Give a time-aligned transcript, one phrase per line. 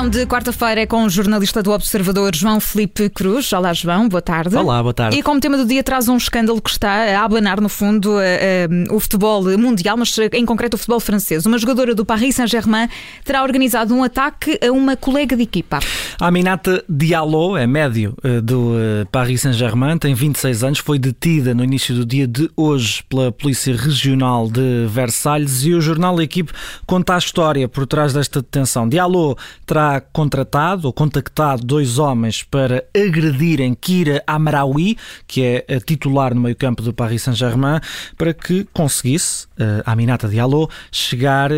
[0.00, 3.52] edição de quarta-feira é com o jornalista do Observador João Felipe Cruz.
[3.52, 4.56] Olá, João, boa tarde.
[4.56, 5.18] Olá, boa tarde.
[5.18, 8.90] E como tema do dia traz um escândalo que está a abanar, no fundo, uh,
[8.90, 11.44] uh, o futebol mundial, mas em concreto o futebol francês.
[11.44, 12.88] Uma jogadora do Paris Saint-Germain
[13.24, 15.80] terá organizado um ataque a uma colega de equipa.
[16.18, 18.72] Aminata Diallo é médio uh, do
[19.12, 23.76] Paris Saint-Germain, tem 26 anos, foi detida no início do dia de hoje pela Polícia
[23.76, 26.52] Regional de Versalhes e o jornal Equipe
[26.86, 28.88] conta a história por trás desta detenção.
[28.88, 29.36] Diallo
[29.66, 36.42] terá contratado ou contactado dois homens para agredirem Kira Amraoui, que é a titular no
[36.42, 37.80] meio-campo do Paris Saint-Germain,
[38.18, 41.56] para que conseguisse uh, Aminata Diallo chegar uh,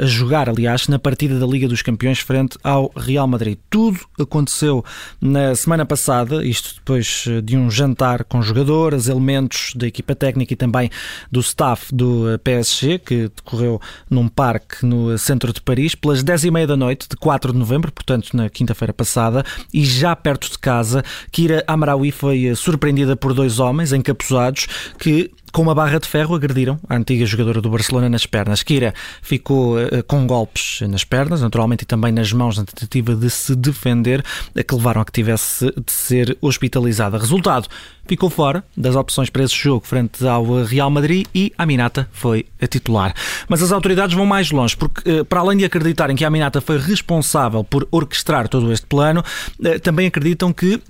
[0.00, 3.58] a jogar, aliás, na partida da Liga dos Campeões frente ao Real Madrid.
[3.68, 4.84] Tudo aconteceu
[5.20, 10.52] na semana passada, isto depois eh, de um jantar com jogadoras, elementos da equipa técnica
[10.52, 10.90] e também
[11.30, 16.50] do staff do PSG, que decorreu num parque no centro de Paris, pelas 10 e
[16.50, 20.58] meia da noite de 4 de novembro, portanto na quinta-feira passada, e já perto de
[20.58, 26.34] casa, Kira Amraoui foi surpreendida por dois homens encapuzados que com uma barra de ferro
[26.34, 28.62] agrediram a antiga jogadora do Barcelona nas pernas.
[28.62, 33.30] Kira ficou uh, com golpes nas pernas, naturalmente, e também nas mãos na tentativa de
[33.30, 34.22] se defender,
[34.54, 37.16] que levaram a que tivesse de ser hospitalizada.
[37.16, 37.68] Resultado,
[38.06, 42.44] ficou fora das opções para esse jogo frente ao Real Madrid e a Minata foi
[42.60, 43.14] a titular.
[43.48, 46.60] Mas as autoridades vão mais longe, porque uh, para além de acreditarem que a Minata
[46.60, 49.24] foi responsável por orquestrar todo este plano,
[49.60, 50.82] uh, também acreditam que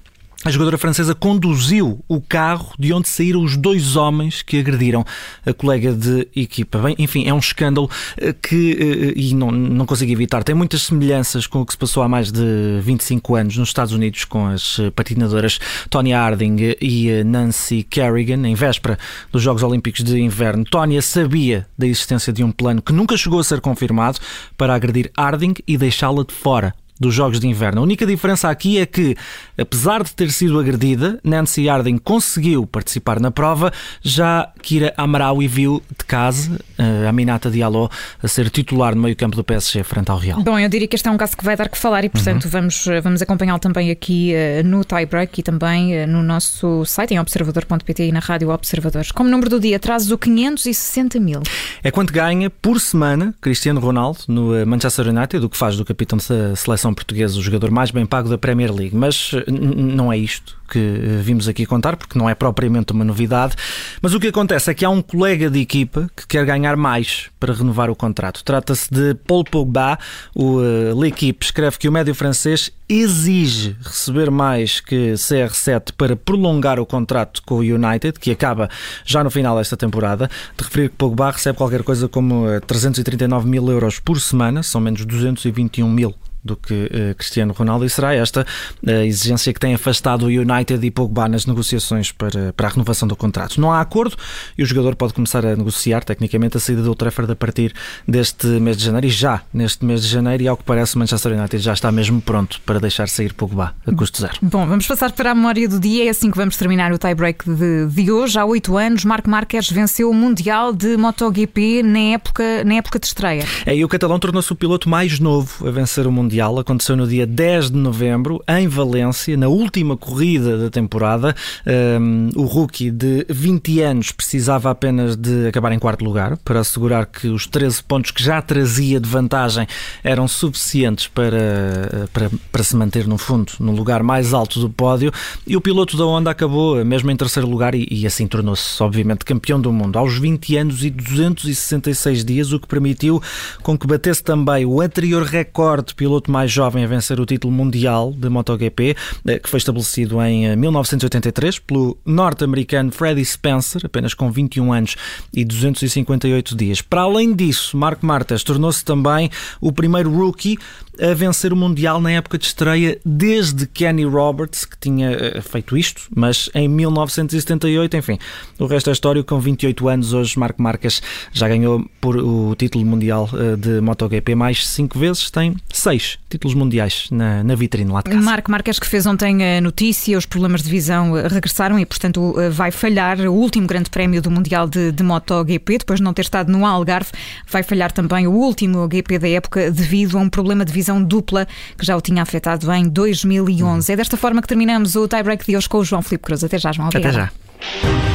[0.44, 5.04] a jogadora francesa conduziu o carro de onde saíram os dois homens que agrediram
[5.44, 6.78] a colega de equipa.
[6.78, 10.82] Bem, enfim, é um escândalo eh, que, eh, e não, não consigo evitar, tem muitas
[10.82, 14.46] semelhanças com o que se passou há mais de 25 anos nos Estados Unidos com
[14.46, 18.98] as eh, patinadoras Tonya Harding e Nancy Kerrigan, em véspera
[19.32, 20.64] dos Jogos Olímpicos de Inverno.
[20.64, 24.18] Tonya sabia da existência de um plano que nunca chegou a ser confirmado
[24.56, 27.80] para agredir Harding e deixá-la de fora dos Jogos de Inverno.
[27.80, 29.16] A única diferença aqui é que,
[29.58, 35.82] apesar de ter sido agredida, Nancy Harding conseguiu participar na prova, já Kira Amaraui viu
[35.98, 37.90] de casa a Aminata Diallo
[38.22, 40.42] a ser titular no meio-campo do PSG frente ao Real.
[40.42, 42.44] Bom, eu diria que este é um caso que vai dar que falar e, portanto,
[42.44, 42.50] uhum.
[42.50, 48.08] vamos, vamos acompanhá-lo também aqui uh, no tie-break e também no nosso site em observador.pt
[48.08, 49.10] e na Rádio Observadores.
[49.12, 51.42] Como número do dia, trazes o 560 mil.
[51.82, 55.84] É quanto ganha por semana Cristiano Ronaldo no eh, Manchester United, o que faz do
[55.84, 59.44] capitão da seleção seleção portuguesa o jogador mais bem pago da Premier League, mas eh,
[59.50, 63.56] não é isto que eh, vimos aqui contar, porque não é propriamente uma novidade.
[64.00, 67.28] Mas o que acontece é que há um colega de equipa que quer ganhar mais
[67.40, 68.42] para renovar o contrato.
[68.44, 69.98] Trata-se de Paul Pogba.
[70.34, 76.78] O uh, L'Equipe escreve que o médio francês exige receber mais que CR7 para prolongar
[76.78, 78.68] o contrato com o United, que acaba
[79.04, 80.28] já no final desta temporada.
[80.56, 85.04] De referir que Pogba recebe qualquer coisa como 339 mil euros por semana, são menos
[85.04, 86.14] 221 mil
[86.46, 88.46] do que uh, Cristiano Ronaldo e será esta
[88.86, 93.06] a exigência que tem afastado o United e Pogba nas negociações para, para a renovação
[93.06, 93.60] do contrato.
[93.60, 94.16] Não há acordo
[94.56, 97.74] e o jogador pode começar a negociar tecnicamente a saída do Trafford a partir
[98.06, 100.98] deste mês de janeiro e já neste mês de janeiro e ao que parece o
[100.98, 104.34] Manchester United já está mesmo pronto para deixar sair Pogba a custo zero.
[104.40, 107.48] Bom, vamos passar para a memória do dia, é assim que vamos terminar o tie-break
[107.48, 108.38] de, de hoje.
[108.38, 113.06] Há oito anos, Marco Marques venceu o Mundial de MotoGP na época, na época de
[113.06, 113.44] estreia.
[113.64, 116.94] É, e o catalão tornou-se o piloto mais novo a vencer o Mundial Mundial aconteceu
[116.96, 121.34] no dia 10 de novembro, em Valência, na última corrida da temporada.
[121.66, 127.06] Um, o rookie de 20 anos precisava apenas de acabar em quarto lugar para assegurar
[127.06, 129.66] que os 13 pontos que já trazia de vantagem
[130.04, 135.10] eram suficientes para, para, para se manter, no fundo, no lugar mais alto do pódio.
[135.46, 139.24] E o piloto da Honda acabou mesmo em terceiro lugar e, e assim tornou-se, obviamente,
[139.24, 143.22] campeão do mundo aos 20 anos e 266 dias, o que permitiu
[143.62, 147.52] com que batesse também o anterior recorde piloto piloto mais jovem a vencer o título
[147.52, 154.12] mundial de MotoGP, eh, que foi estabelecido em 1983 eh, pelo norte-americano Freddie Spencer, apenas
[154.12, 154.96] com 21 anos
[155.32, 156.82] e 258 dias.
[156.82, 159.30] Para além disso, Marco Marques tornou-se também
[159.60, 160.58] o primeiro rookie
[161.00, 165.76] a vencer o Mundial na época de estreia desde Kenny Roberts, que tinha eh, feito
[165.76, 168.18] isto, mas em 1978, enfim,
[168.58, 169.22] o resto é história.
[169.22, 171.02] Com 28 anos, hoje Marco Marques
[171.32, 173.28] já ganhou por o título mundial
[173.58, 178.22] de MotoGP mais 5 vezes, tem 6 títulos mundiais na, na vitrine lá de casa.
[178.22, 182.34] Marco Marques que fez ontem a notícia, os problemas de visão eh, regressaram e, portanto,
[182.38, 186.12] eh, vai falhar o último grande prémio do Mundial de, de MotoGP, depois de não
[186.12, 187.10] ter estado no Algarve,
[187.50, 191.02] vai falhar também o último GP da época devido a um problema de visão decisão
[191.02, 191.46] dupla
[191.76, 193.62] que já o tinha afetado em 2011.
[193.62, 193.92] Uhum.
[193.92, 196.44] É desta forma que terminamos o tie-break de hoje com o João Filipe Cruz.
[196.44, 196.88] Até já, João.
[196.88, 197.24] Obrigada.
[197.24, 198.06] Até já.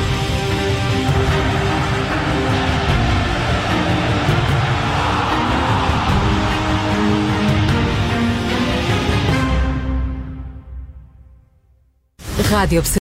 [12.52, 12.82] Rádio